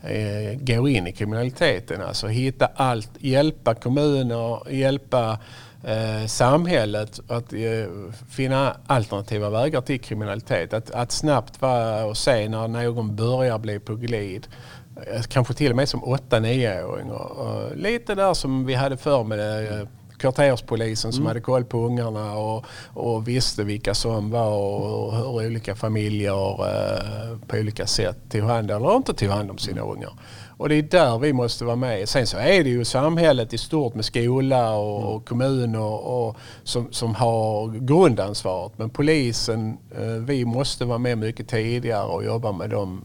[0.03, 2.03] eh, går in i kriminaliteten.
[2.03, 5.39] Alltså hitta allt, hjälpa kommuner, hjälpa
[5.85, 10.73] eh, samhället att eh, finna alternativa vägar till kriminalitet.
[10.73, 14.78] Att, att snabbt vara och se när någon börjar bli på glid Eh,
[15.29, 17.11] kanske till och med som 8-9-åring.
[17.83, 21.29] Lite där som vi hade för med det, eh, kvarterspolisen som mm.
[21.29, 27.39] hade koll på ungarna och, och, visste vilka som var och hur olika familjer eh,
[27.47, 30.13] på olika sätt tog hand eller inte tog hand om sina ungar.
[30.57, 32.09] Och det är där vi måste vara med.
[32.09, 35.09] Sen så är det ju samhället i stort med skola och, mm.
[35.09, 38.73] och kommun och, och som, som har grundansvaret.
[38.77, 43.05] Men polisen, eh, vi måste vara med mycket tidigare och jobba med dem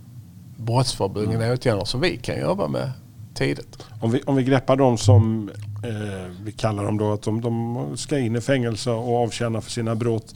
[0.64, 1.54] brottsförebyggande mm.
[1.54, 2.92] åtgärder som vi kan jobba med
[3.34, 3.78] tidigt.
[4.02, 5.50] Om vi, om vi greppar de som
[5.84, 9.72] eh, vi kallar dem då att de, de, ska in i fängelse och avtjäna för
[9.72, 10.36] sina brott.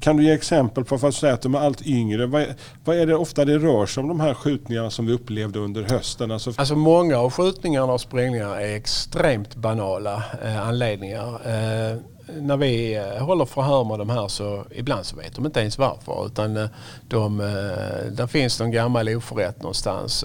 [0.00, 2.44] Kan du ge exempel på, för att säga att de är allt yngre, vad,
[2.84, 5.82] vad är det ofta det rör sig om de här skjutningarna som vi upplevde under
[5.82, 6.30] hösten?
[6.30, 11.26] Alltså, alltså många av skjutningarna och sprängningarna är extremt banala eh, anledningar.
[11.26, 11.96] Eh,
[12.40, 15.78] när vi eh, håller förhör med de här så ibland så vet de inte ens
[15.78, 16.26] varför.
[16.26, 16.68] Utan eh,
[17.08, 20.24] de, eh, där finns någon gammal oförrätt någonstans.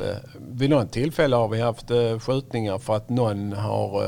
[0.52, 4.04] Vid något tillfälle har vi haft skjutningar för att någon har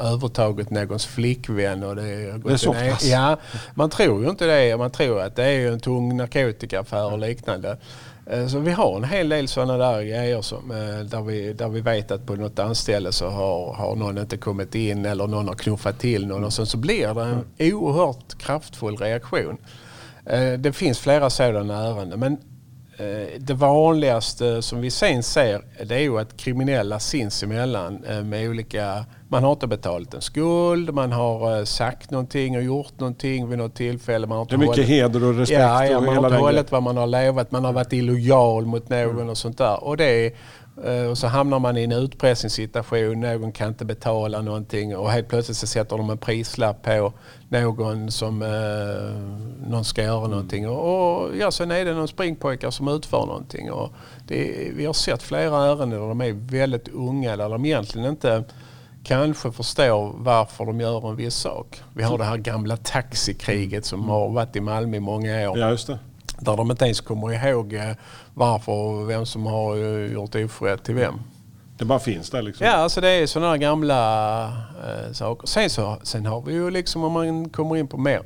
[0.00, 1.82] övertagit någons flickvän.
[1.82, 2.02] Och det,
[2.44, 3.04] det är så pass?
[3.04, 3.36] Ja,
[3.74, 4.76] man tror ju inte det.
[4.76, 7.76] Man tror att det är en tung narkotikaaffär och liknande.
[8.30, 11.68] Eh, så vi har en hel del sådana där grejer som, eh, där, vi, där
[11.68, 15.48] vi vet att på något anställe så har, har någon inte kommit in eller någon
[15.48, 19.56] har knuffat till någon och sen så blir det en oerhört kraftfull reaktion.
[20.26, 22.36] Eh, det finns flera sådana ärenden men
[23.38, 29.44] det vanligaste som vi sen ser det är ju att kriminella sinsemellan med olika man
[29.44, 34.26] har inte betalat en skuld, man har sagt någonting och gjort någonting vid något tillfälle.
[34.26, 35.60] Man har det är mycket hållit, heder och respekt.
[35.60, 38.88] Ja, ja man har inte hållit vad man har lovat, man har varit illojal mot
[38.88, 39.28] någon mm.
[39.28, 39.84] och sånt där.
[39.84, 40.32] Och, det är,
[41.10, 45.56] och så hamnar man i en utpressningssituation, någon kan inte betala någonting och helt plötsligt
[45.56, 47.12] så sätter de en prislapp på
[47.48, 50.68] någon som eh, någon ska göra någonting.
[50.68, 53.72] Och, och ja, sen är det någon springpojkar som utför någonting.
[53.72, 53.92] Och
[54.26, 58.44] det, vi har sett flera ärenden där de är väldigt unga, där de egentligen inte
[59.04, 61.82] kanske förstår varför de gör en viss sak.
[61.94, 64.10] Vi har det här gamla taxikriget som mm.
[64.10, 65.58] har varit i Malmö i många år.
[65.58, 65.98] Ja, just det.
[66.40, 67.90] Där de inte ens kommer ihåg eh,
[68.38, 71.14] varför och vem som har eh, gjort oförrätt till vem.
[71.78, 72.66] Det bara finns där liksom?
[72.66, 75.46] Ja, alltså det är sådana gamla äh, saker.
[75.46, 78.22] Sen, så, sen har vi ju liksom om man kommer in på mer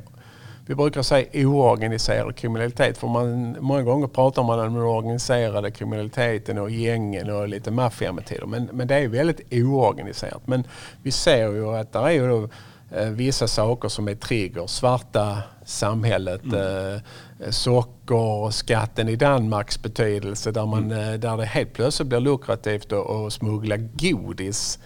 [0.67, 6.59] vi brukar säga oorganiserad kriminalitet för man, många gånger pratar man om den organiserade kriminaliteten
[6.59, 10.47] och gängen och lite maffiametoder men, men det är väldigt oorganiserat.
[10.47, 10.65] Men
[11.03, 12.49] vi ser ju att det är ju då,
[12.97, 14.67] eh, vissa saker som är trigger.
[14.67, 16.95] Svarta samhället, Mm.
[16.95, 17.01] eh,
[17.51, 21.13] sockerskatten i Danmarks betydelse där, man, Mm.
[21.13, 24.79] eh, där det helt plötsligt blir lukrativt att, smuggla godis,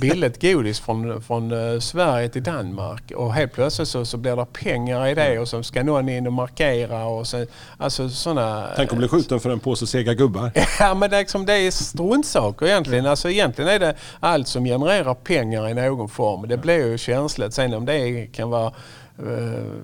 [0.00, 3.12] billigt godis från, från eh, Sverige till Danmark.
[3.16, 6.26] Och helt plötsligt så, så blir det pengar i det och så ska någon in
[6.26, 7.04] och markera.
[7.04, 7.46] Och så,
[7.78, 10.50] alltså såna, Tänk att bli skjuten för en påse sega gubbar.
[10.80, 13.06] Ja men det är, liksom, det är struntsaker egentligen.
[13.06, 16.48] Alltså, egentligen är det allt som genererar pengar i någon form.
[16.48, 17.54] Det blir ju känsligt.
[17.54, 18.72] Sen om det kan vara eh,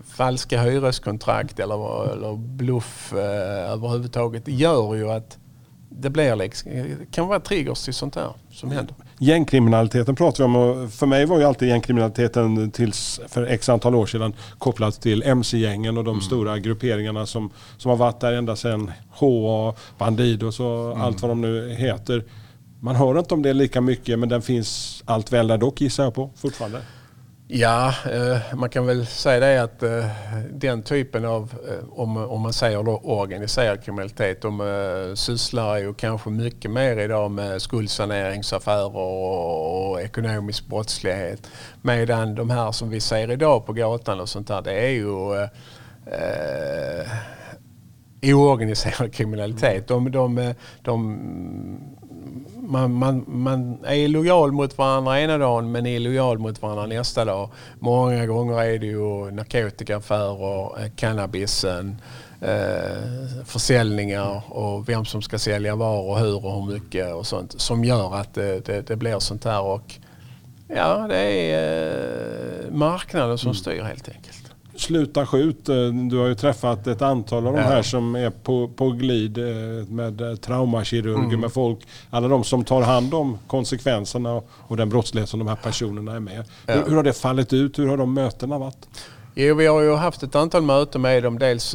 [0.05, 4.49] falska hyreskontrakt eller, eller bluff eh, överhuvudtaget.
[4.49, 5.39] Gör ju att
[5.89, 8.95] det blir liksom, det kan vara triggers till sånt där som händer.
[9.19, 13.95] Gängkriminaliteten pratar vi om och för mig var ju alltid gängkriminaliteten tills för x antal
[13.95, 18.57] år sedan kopplat till MC-gängen och de stora grupperingarna som, som har varit där ända
[18.57, 22.25] sedan HA, Bandidos och allt vad de nu heter.
[22.81, 26.05] Man hör inte om det lika mycket men den finns allt väl där dock gissar
[26.05, 26.81] jag på fortfarande.
[27.49, 30.07] Ja, eh, man kan väl säga det att eh,
[30.51, 36.71] den typen av, eh, om, man säger då organiserad kriminalitet, de sysslar ju kanske mycket
[36.71, 41.51] mer idag med skuldsaneringsaffärer och, ekonomisk brottslighet.
[41.83, 45.35] Medan de här som vi ser idag på gatan och sånt där, det är ju
[45.35, 45.49] eh,
[46.07, 47.07] eh,
[48.23, 49.89] oorganiserad kriminalitet.
[49.89, 51.19] De, de, de,
[52.67, 57.25] man, man, man är lojal mot varandra ena dagen men är lojal mot varandra nästa
[57.25, 57.51] dag.
[57.79, 62.01] Många gånger är det ju narkotikaaffärer, eh, cannabisen,
[62.41, 67.61] eh, försäljningar och vem som ska sälja var och hur och hur mycket och sånt
[67.61, 69.63] som gör att det, det, det blir sånt här.
[69.63, 69.95] Och,
[70.69, 74.46] ja, det är eh, marknaden som styr helt enkelt.
[74.77, 75.69] Sluta skjut.
[75.69, 75.75] eh,
[76.11, 77.67] Du har ju träffat ett antal av de Ja.
[77.67, 79.45] här som är på, på glid eh,
[79.89, 81.41] med eh, traumakirurger, Mm.
[81.41, 81.79] med folk.
[82.11, 86.21] Alla de som tar hand om konsekvenserna och- den brottslighet som de här personerna är
[86.21, 86.45] med.
[86.67, 87.79] Hur, hur har det fallit ut?
[87.79, 88.89] Hur har de mötena varit?
[89.39, 91.39] Jo, vi har ju haft ett antal möten med dem.
[91.39, 91.75] Dels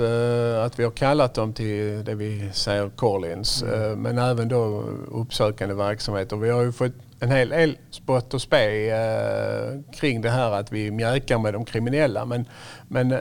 [0.65, 3.63] att vi har kallat dem till det vi säger call-ins.
[3.63, 6.31] eh, men även då uppsökande verksamhet.
[6.31, 6.91] Och vi har ju fått
[7.23, 11.65] en hel del spott och spe eh, kring det här att vi mjäkar med de
[11.65, 12.25] kriminella.
[12.25, 12.45] Men,
[12.87, 13.19] men eh,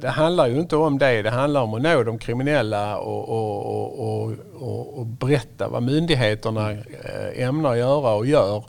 [0.00, 1.22] det handlar ju inte om det.
[1.22, 6.72] Det handlar om att nå de kriminella och, och, och, och, och, berätta vad myndigheterna
[6.72, 8.64] eh, ämnar göra och gör.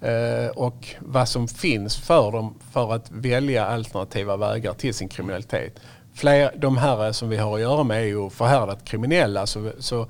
[0.00, 5.80] Eh, och vad som finns för dem för att välja alternativa vägar till sin kriminalitet.
[6.14, 9.46] Fler, de här som vi har att göra med är ju förhärdat kriminella.
[9.46, 10.06] Så, så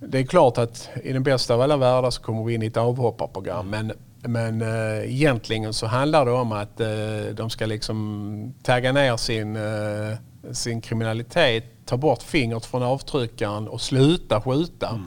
[0.00, 2.66] det är klart att i den bästa av alla världar så kommer vi in i
[2.66, 3.70] ett avhopparprogram.
[3.70, 6.88] Men, men eh, egentligen så handlar det om att eh,
[7.34, 13.80] de ska liksom tagga ner sin, eh, sin kriminalitet, ta bort fingret från avtryckaren och
[13.80, 15.00] sluta skjuta.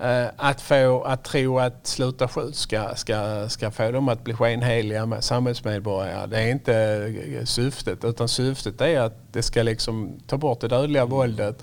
[0.00, 4.34] Eh, Att, få, att tro att sluta skjut ska, ska, ska få dem att bli
[4.34, 6.26] skenheliga med samhällsmedborgare.
[6.26, 11.04] Det är inte syftet utan syftet är att det ska liksom ta bort det dödliga
[11.04, 11.62] våldet.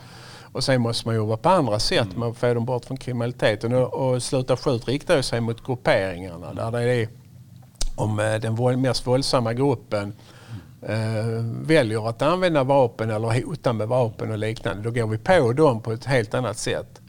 [0.58, 3.74] Och sen måste man jobba på andra sätt med att få dem bort från kriminaliteten.
[3.74, 7.10] Och, och sluta skjut riktar sig mot grupperingarna där det är
[7.96, 10.14] om eh, den mest våldsamma gruppen
[10.82, 11.26] eh,
[11.62, 14.84] väljer att använda vapen eller hota med vapen och liknande.
[14.84, 17.02] Då går vi på dem på ett helt annat sätt.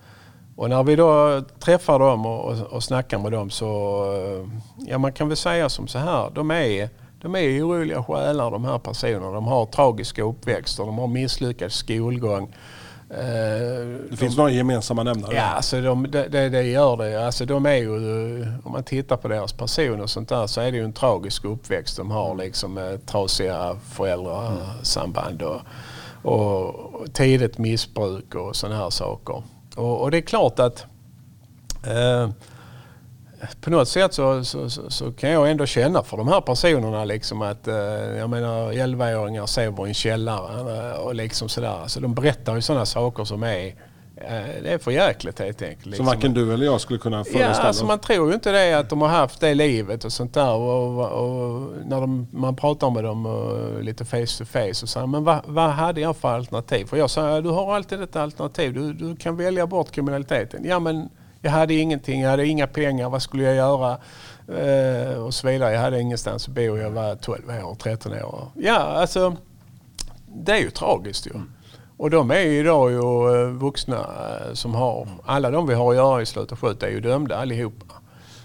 [0.57, 3.67] Och när vi då träffar dem och, och, och snackar med dem så,
[4.15, 4.49] eh,
[4.89, 6.89] ja man kan väl säga som så här, de är,
[7.23, 9.31] de är oroliga själar de här personerna.
[9.31, 12.55] De har tragiska uppväxter, de har misslyckad skolgång.
[13.11, 15.35] Eh, Det finns några gemensamma nämnare.
[15.35, 17.27] Ja, alltså de, det, det, det gör det.
[17.27, 17.97] Alltså de är ju,
[18.65, 21.45] om man tittar på deras person och sånt där så är det ju en tragisk
[21.45, 25.61] uppväxt de har liksom med trasiga föräldrasamband och,
[26.23, 29.43] och tidigt missbruk och sådana här saker.
[29.77, 30.87] Och, och det är klart att
[31.87, 32.31] eh,
[33.61, 37.05] på något sätt så, så, så, så kan jag ändå känna för de här personerna
[37.05, 37.75] liksom att eh,
[38.19, 41.85] jag menar 11-åringar sover i en källare eh, och liksom sådär.
[41.87, 43.67] Så de berättar ju sådana saker som är
[44.17, 45.83] eh, det är för jäkligt helt enkelt.
[45.83, 46.07] Som liksom.
[46.07, 47.89] varken du eller jag skulle kunna Ja, föreställa alltså oss.
[47.89, 50.55] man tror ju inte det att de har haft det livet och sånt där.
[50.55, 55.07] Och, och, och när de, man pratar med dem lite face to face och här,
[55.07, 56.85] men vad, vad hade jag för alternativ?
[56.85, 58.75] För jag sa, du har alltid ett alternativ.
[58.75, 60.65] Du, du kan välja bort kriminaliteten.
[60.65, 61.09] Ja men
[61.43, 63.99] jag hade ingenting, jag hade inga pengar, vad skulle jag göra?
[64.49, 65.73] Eh, och så vidare.
[65.73, 68.49] Jag hade ingenstans att bo, jag var 12 år, 13 år.
[68.55, 69.37] Ja, alltså
[70.27, 71.33] det är ju tragiskt ju.
[71.97, 75.91] Och de är ju idag ju eh, vuxna eh, som har, alla de vi har
[75.91, 77.95] att göra i Sluta skjut är ju dömda allihopa.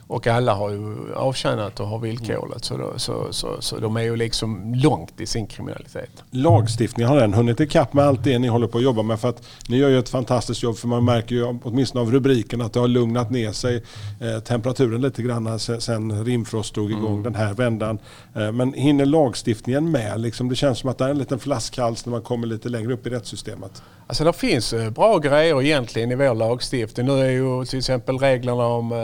[0.08, 2.66] Och alla har ju avtjänat och har villkorligt.
[2.66, 6.10] Så, då, så, så, så de är ju liksom långt i sin kriminalitet.
[6.32, 9.20] Lagstiftningen, har den hunnit ikapp med allt det ni håller på att jobba med?
[9.20, 12.62] För att ni gör ju ett fantastiskt jobb för man märker ju åtminstone av rubriken
[12.62, 13.84] att det har lugnat ner sig
[14.22, 17.24] eh, temperaturen lite grann sen, sen Rimfrost drog igång Mm.
[17.24, 18.00] den här vändan.
[18.36, 20.20] Eh, men hinner lagstiftningen med?
[20.20, 22.94] Liksom, det känns som att det är en liten flaskhals när man kommer lite längre
[22.94, 23.84] upp i rättssystemet.
[24.08, 27.06] Alltså det finns eh, bra grejer egentligen i vår lagstiftning.
[27.06, 28.98] Nu är ju till exempel reglerna om eh,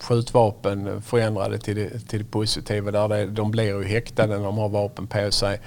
[0.00, 2.90] skjutvapen förändrade till det, till det positiva.
[2.90, 5.60] Där det, de blir ju häktade när de har vapen på sig.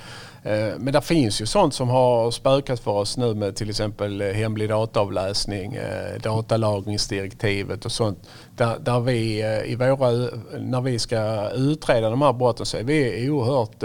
[0.44, 4.22] Eh, men det finns ju sånt som har spökat för oss nu med till exempel
[4.22, 8.30] hemlig dataavläsning, eh, datalagringsdirektivet och sånt.
[8.56, 12.84] Där, där vi eh, i våra, när vi ska utreda de här brotten så är
[12.84, 13.84] vi oerhört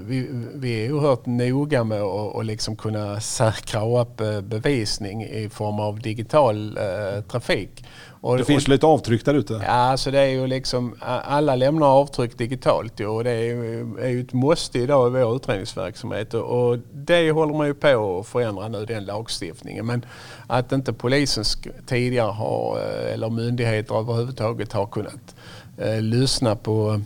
[0.00, 5.80] vi, vi är oerhört noga med att liksom kunna säkra upp eh, bevisning i form
[5.80, 7.84] av digital eh, trafik.
[8.20, 9.52] Och, Det finns och, lite avtryck där ute.
[9.52, 13.96] Ja, alltså det är ju liksom, alla lämnar avtryck digitalt ju, och det är ju,
[14.00, 18.18] är ju ett måste idag i vår utredningsverksamhet och, och det håller man ju på
[18.20, 19.86] att förändra nu, den lagstiftningen.
[19.86, 20.04] Men
[20.46, 21.44] att inte polisen
[21.86, 25.34] tidigare har, eh, eller myndigheter överhuvudtaget har kunnat
[25.78, 27.00] eh, lyssna på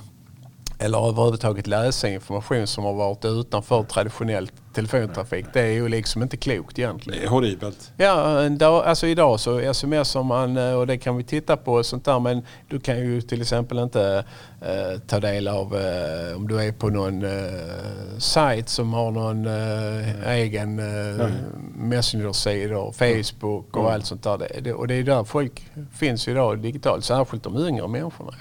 [0.81, 5.47] eller överhuvudtaget läsa information som har varit utanför traditionell telefontrafik.
[5.53, 7.21] Det är ju liksom inte klokt egentligen.
[7.21, 7.93] Det är horribelt.
[7.97, 11.87] Ja, dag, alltså idag så smsar man eh, och det kan vi titta på och
[11.87, 14.25] sånt där men du kan ju till exempel inte
[14.61, 19.47] eh, ta del av eh, om du är på någon eh, sajt som har någon
[19.47, 21.29] eh, egen eh,
[21.75, 24.39] Messenger-sida och Facebook och allt sånt där.
[24.39, 28.33] Det, det, och det är där folk finns idag digitalt, särskilt de yngre människorna.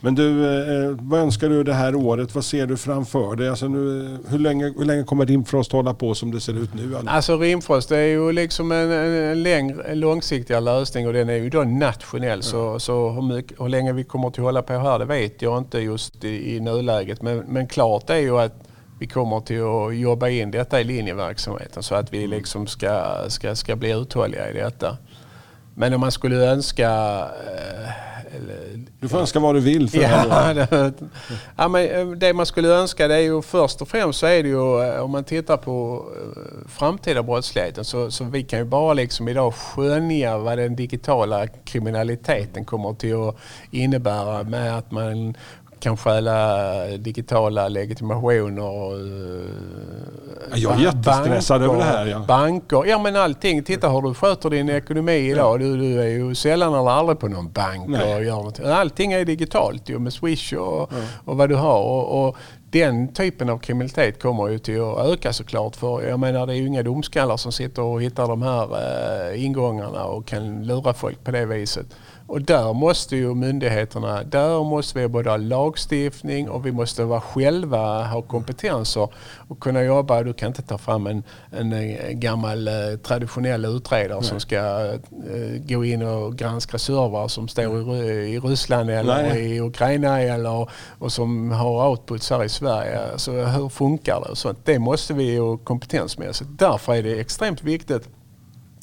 [0.00, 2.34] Men du, eh, vad önskar du det här året?
[2.34, 3.48] Vad ser du framför dig?
[3.48, 6.96] Alltså nu, hur, länge, hur länge kommer Rimfrost hålla på som det ser ut nu?
[7.06, 11.50] Alltså Rimfrost är ju liksom en, en, längre, en långsiktigare lösning och den är ju
[11.50, 12.42] då nationell.
[12.42, 15.58] Så, så hur, mycket, hur länge vi kommer att hålla på här det vet jag
[15.58, 17.22] inte just i, i nuläget.
[17.22, 18.52] Men, men klart är ju att
[18.98, 23.54] vi kommer till att jobba in detta i linjeverksamheten så att vi liksom ska, ska,
[23.54, 24.96] ska bli uthålliga i detta.
[25.74, 28.13] Men om man skulle önska eh,
[29.00, 29.90] Du får önska vad du vill.
[29.90, 29.98] För.
[29.98, 30.92] Ja, det,
[31.56, 34.42] ja, men eh, det man skulle önska det är ju först och främst så är
[34.42, 38.64] det ju eh, om man tittar på eh, framtida brottsligheten så, så vi kan ju
[38.64, 43.36] bara liksom idag skönja vad den digitala kriminaliteten kommer till att
[43.70, 45.34] innebära med att man
[45.84, 48.62] kan stjäla digitala legitimationer.
[48.62, 49.84] och, eh,
[50.50, 52.24] Ja, jag är jättestressad över det här, ja.
[52.28, 53.62] Banker, ja men allting.
[53.62, 55.60] Titta hur du sköter din ekonomi idag.
[55.60, 58.14] Du, du är ju sällan eller aldrig på någon bank Nej.
[58.14, 58.60] och gör något.
[58.60, 60.92] Allting är digitalt ju med Swish och,
[61.24, 61.80] och vad du har.
[61.80, 62.36] Och, och
[62.70, 65.76] den typen av kriminalitet kommer ju till att öka såklart.
[65.76, 68.68] För jag menar det är ju inga domskallar som sitter och hittar de här
[69.32, 71.86] eh, ingångarna och kan lura folk på det viset.
[72.34, 77.20] Och där måste ju myndigheterna, där måste vi både ha lagstiftning och vi måste vara
[77.20, 79.08] själva ha kompetenser
[79.48, 80.22] och kunna jobba.
[80.22, 85.60] Du kan inte ta fram en, en, eh, gammal eh, traditionell utredare som ska eh,
[85.68, 89.54] gå in och granska servrar som står i, Ru- i Ryssland eller Nej.
[89.56, 90.68] i Ukraina eller,
[90.98, 93.12] och som har outputs här i Sverige.
[93.12, 94.30] Alltså, hur funkar det?
[94.30, 94.58] och sånt?
[94.64, 96.50] Det måste vi ju kompetensmässigt.
[96.58, 98.08] Därför är det extremt viktigt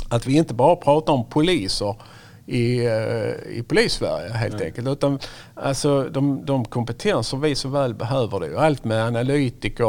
[0.09, 1.95] att vi inte bara pratar om poliser
[2.45, 4.87] i, eh, i polissverige helt enkelt.
[4.87, 5.19] Utan
[5.53, 9.83] alltså, de, de kompetenser vi så väl behöver det allt med analytiker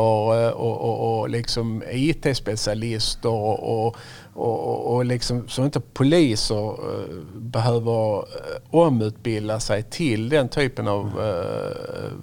[0.44, 3.96] eh, och, och, och liksom IT-specialister och, och,
[4.34, 8.22] och, och liksom, så inte poliser eh, behöver eh,
[8.70, 11.10] omutbilda sig till den typen av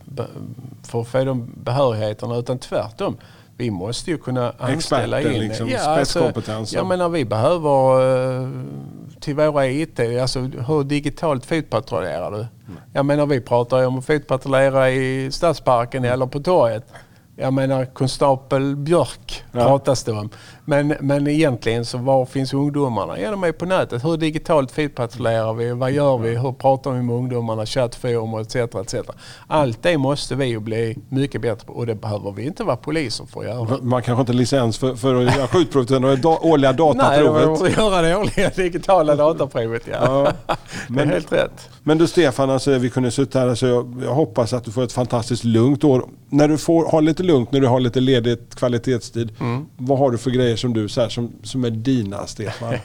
[0.06, 0.28] be-
[0.84, 3.18] för att få de behörigheterna utan tvärtom.
[3.60, 5.48] Vi måste ju kunna anställa Experter, in...
[5.48, 6.74] liksom, alltså, spetskompetens.
[6.74, 8.02] jag menar vi behöver
[8.42, 8.50] eh,
[9.20, 12.48] till våra IT, alltså hur digitalt fotpatrullerar du?
[12.94, 16.88] Jag menar vi pratar ju om att fotpatrullera i Stadsparken eller på torget.
[17.36, 19.60] Jag menar konstapel Björk Ja.
[19.60, 20.30] pratas det om.
[20.70, 23.20] Men, men egentligen så var finns ungdomarna?
[23.20, 24.06] Ja de är på nätet.
[24.06, 25.72] Hur digitalt fotpatrullerar vi?
[25.72, 26.38] Vad gör vi?
[26.38, 27.66] Hur pratar vi med ungdomarna?
[27.66, 28.56] Chattforum etc.
[28.56, 28.96] etc.
[29.48, 32.76] Allt det måste vi ju bli mycket bättre på och det behöver vi inte vara
[32.76, 33.78] poliser för att göra.
[33.82, 37.44] Man kanske inte har licens för, för att göra skjutprovet utan det årliga Nej, dataprovet.
[37.44, 39.82] de får göra det årliga digitala dataprovet.
[39.92, 39.98] Ja.
[40.02, 41.70] Ja, det är men, helt rätt.
[41.84, 43.48] men du Stefan, alltså, vi kunde sitta här.
[43.48, 46.06] Alltså, jag, jag hoppas att du får ett fantastiskt lugnt år.
[46.30, 49.32] När du får ha lite lugnt, när du har lite ledigt kvalitetstid.
[49.40, 49.66] Mm.
[49.78, 52.76] Vad har du för grejer som du så här, som, som är dina Stefan?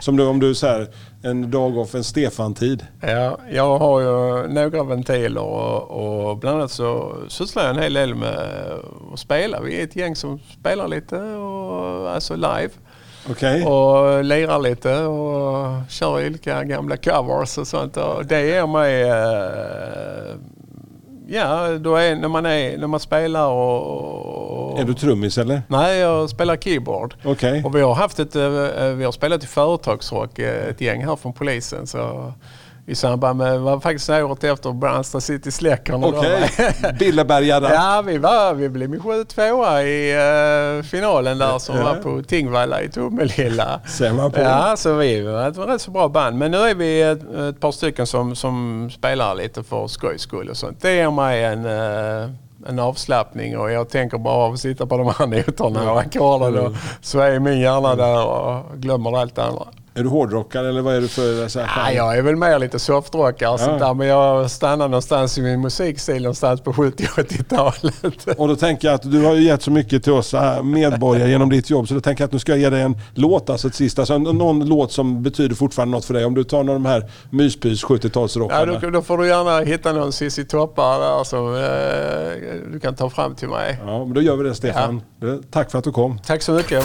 [0.00, 0.88] som du, om du så här,
[1.22, 2.86] en dag off, en Stefan-tid.
[3.00, 7.94] Ja, jag har ju några ventiler och, och bland annat så sysslar jag en hel
[7.94, 8.38] del med
[9.12, 9.60] att spela.
[9.60, 12.70] Vi är ett gäng som spelar lite och, alltså live.
[13.30, 13.64] Okej.
[13.64, 17.96] och lirar lite och kör olika gamla covers och sånt.
[17.96, 19.02] Och det ger mig...
[19.02, 20.36] eh,
[21.32, 24.80] ja, då är, när, man är, när man spelar och...
[24.80, 25.62] Är du trummis eller?
[25.68, 27.14] Nej, jag spelar keyboard.
[27.24, 27.64] Okej.
[27.64, 28.48] Och vi har haft ett, eh,
[28.96, 31.86] vi har spelat i företagsrock, eh, ett gäng här från polisen.
[31.86, 32.32] Så
[32.86, 36.10] I samband med, det var faktiskt året efter Brandsta City Släckarna.
[36.10, 36.18] då.
[36.18, 36.50] Okej.
[36.98, 37.68] Billebergare.
[37.74, 40.14] Ja, vi, var, vi blev sju tvåa i
[40.78, 41.84] uh, finalen där som Ja.
[41.84, 43.80] var på Tingvalla i Tomelilla.
[43.86, 44.40] Ser man på.
[44.40, 46.38] Ja, så vi var ett rätt så bra band.
[46.38, 50.48] Men nu är vi ett, ett par stycken som, som spelar lite för skojs skull
[50.48, 50.80] och sånt.
[50.82, 52.30] Det ger mig en, eh,
[52.66, 56.58] en avslappning och jag tänker bara av att sitta på de här noterna och ackorden
[56.66, 59.64] och så är min hjärna där och glömmer allt det andra.
[59.94, 62.58] Är du hårdrockare eller vad är du för så här, Ja, jag är väl mer
[62.58, 63.86] lite softrockare och sånt Ja.
[63.86, 68.28] där men jag stannar någonstans i min musikstil någonstans på 70-80-talet.
[68.38, 71.30] Och då tänker jag att du har ju gett så mycket till oss här medborgare
[71.30, 73.50] genom ditt jobb så då tänker jag att nu ska jag ge dig en låt,
[73.50, 76.24] alltså ett sista, alltså någon låt som betyder fortfarande något för dig.
[76.24, 78.72] Om du tar någon av de här myspys 70-talsrockarna.
[78.72, 82.94] Ja, då, då får du gärna hitta någon Cissi Toppar där som eh, du kan
[82.94, 83.78] ta fram till mig.
[83.86, 85.00] Ja, men då gör vi det Stefan.
[85.50, 86.18] Tack för att du kom.
[86.26, 86.84] Tack så mycket.